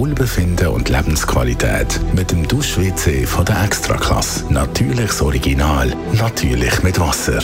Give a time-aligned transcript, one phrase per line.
[0.00, 4.50] Wohlbefinden und Lebensqualität mit dem Dusch-WC von der Extraklasse.
[4.50, 7.42] Natürliches Original, natürlich mit Wasser.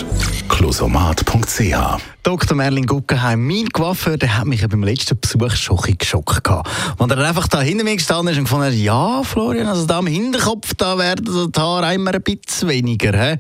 [0.48, 2.56] Closomat.ch Dr.
[2.56, 6.70] Merlin Guggenheim, mein Coiffeur, der hat mich beim letzten Besuch schon ein geschockt gehabt.
[6.96, 9.98] Und er einfach da hinter mir gestanden ist und gefunden hat, ja, Florian, also da
[9.98, 13.12] am Hinterkopf, da werden die Haare immer ein bisschen weniger.
[13.12, 13.36] He?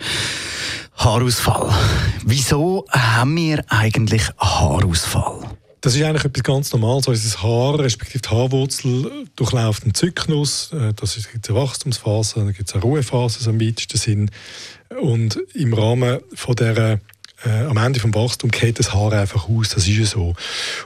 [0.98, 1.72] Haarausfall.
[2.22, 5.45] Wieso haben wir eigentlich Haarausfall?
[5.80, 7.06] Das ist eigentlich etwas ganz Normales.
[7.06, 10.72] Unser Haar, respektive die Haarwurzel, durchläuft einen Zyklus.
[10.72, 14.30] Äh, das ist eine Wachstumsphase, dann gibt es eine Ruhephase, so im weitesten Sinn.
[15.00, 17.00] Und im Rahmen von dieser
[17.44, 20.34] äh, am Ende vom Wachstum geht das Haar einfach aus, das ist ja so.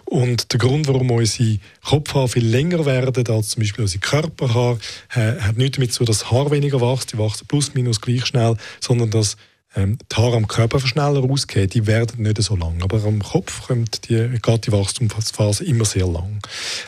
[0.05, 4.79] Und der Grund, warum unsere Kopfhaare viel länger werden als zum Beispiel unsere Körperhaare,
[5.15, 8.27] äh, hat nicht damit zu, dass das Haar weniger wächst, die wachsen plus minus gleich
[8.27, 9.37] schnell, sondern dass
[9.77, 12.83] ähm, die Haare am Körper schneller ausgehen, die werden nicht so lang.
[12.83, 16.41] Aber am Kopf kommt die, geht die Wachstumsphase immer sehr lang.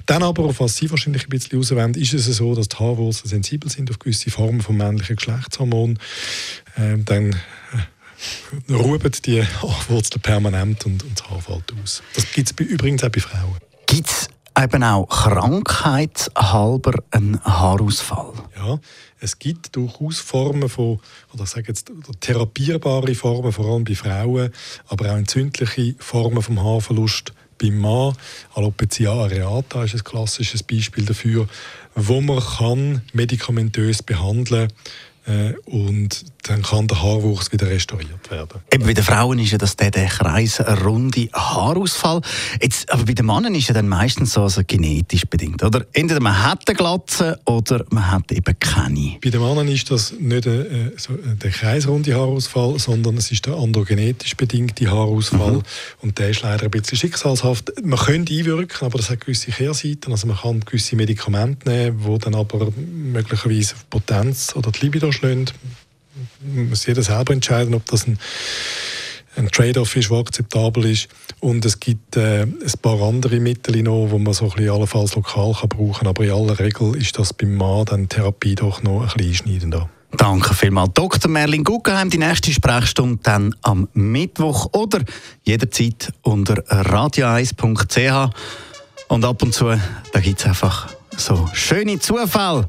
[0.07, 3.29] Dann aber, auf was Sie wahrscheinlich ein bisschen auswählen, ist es so, dass die Haarwurzeln
[3.29, 5.99] sensibel sind auf gewisse Formen von männlichen Geschlechtshormonen.
[6.77, 7.37] Ähm, dann
[8.69, 12.03] äh, ruhen die Haarwurzeln permanent und, und das Haar fällt aus.
[12.15, 13.59] Das gibt es übrigens auch bei Frauen.
[13.87, 18.33] Gibt es eben auch krankheitshalber einen Haarausfall?
[18.57, 18.79] Ja,
[19.21, 21.01] es gibt durchaus Formen von,
[21.33, 24.51] oder sage jetzt therapierbare Formen, vor allem bei Frauen,
[24.89, 28.15] aber auch entzündliche Formen vom Haarverlust beim Mann.
[28.55, 31.49] Alopecia areata ist ein klassisches Beispiel dafür,
[31.95, 34.79] wo man kann medikamentös behandeln kann
[35.67, 38.61] und dann kann der Haarwuchs wieder restauriert werden.
[38.73, 42.21] Eben bei den Frauen ist ja das der, der Kreis runde Haarausfall.
[42.61, 45.87] Jetzt, aber bei den Männern ist ja dann meistens so also genetisch bedingt, oder?
[45.93, 49.19] Entweder man hat eine Glatze oder man hat eben keine.
[49.23, 53.47] Bei den Männern ist das nicht äh, so, äh, der kreisrunde Haarausfall, sondern es ist
[53.47, 55.63] der androgenetisch bedingte Haarausfall mhm.
[56.01, 57.73] und der ist leider ein bisschen schicksalshaft.
[57.85, 60.11] Man könnte einwirken, aber das hat gewisse Kehrseiten.
[60.11, 65.47] Also man kann gewisse Medikamente nehmen, die dann aber möglicherweise Potenz oder die Libido schlagen.
[66.41, 68.19] Muss jeder selber entscheiden, ob das ein,
[69.37, 71.09] ein Trade-off ist, der akzeptabel ist.
[71.41, 75.15] Und es gibt äh, ein paar andere Mittel noch, die man so ein bisschen allenfalls
[75.15, 76.09] lokal kann brauchen kann.
[76.09, 79.89] Aber in aller Regel ist das beim Mann dann Therapie doch noch ein bisschen einschneidender.
[80.17, 80.91] Danke vielmals.
[80.93, 81.31] Dr.
[81.31, 85.01] Merlin Guggenheim, die nächste Sprechstunde dann am Mittwoch oder
[85.43, 88.35] jederzeit unter radio1.ch.
[89.09, 89.75] Und ab und zu,
[90.13, 92.69] da gibt es einfach so schöne Zufälle.